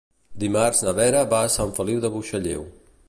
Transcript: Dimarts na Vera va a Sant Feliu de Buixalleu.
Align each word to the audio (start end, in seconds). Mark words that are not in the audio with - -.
Dimarts 0.43 0.79
na 0.87 0.93
Vera 0.99 1.21
va 1.35 1.41
a 1.45 1.51
Sant 1.57 1.75
Feliu 1.81 2.01
de 2.07 2.13
Buixalleu. 2.17 2.67